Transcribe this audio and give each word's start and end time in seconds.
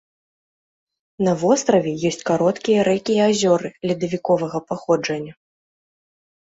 На 1.27 1.33
востраве 1.43 1.91
ёсць 2.11 2.25
кароткія 2.31 2.79
рэкі 2.89 3.13
і 3.19 3.23
азёры 3.29 3.69
ледавіковага 3.87 4.57
паходжання. 4.73 5.33